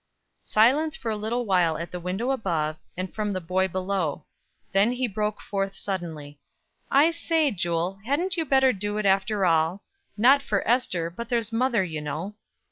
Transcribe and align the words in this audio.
Silence 0.41 0.95
for 0.95 1.11
a 1.11 1.15
little 1.15 1.45
while 1.45 1.77
at 1.77 1.91
the 1.91 1.99
window 1.99 2.31
above, 2.31 2.77
and 2.97 3.13
from 3.13 3.33
the 3.33 3.39
boy 3.39 3.67
below: 3.67 4.25
then 4.71 4.93
he 4.93 5.07
broke 5.07 5.39
forth 5.39 5.75
suddenly: 5.75 6.39
"I 6.89 7.11
say, 7.11 7.51
Jule, 7.51 7.99
hadn't 8.03 8.35
you 8.35 8.43
better 8.43 8.73
do 8.73 8.97
it 8.97 9.05
after 9.05 9.45
all 9.45 9.83
not 10.17 10.41
for 10.41 10.67
Ester, 10.67 11.11
but 11.11 11.29
there's 11.29 11.53
mother, 11.53 11.83
you 11.83 12.01
know." 12.01 12.33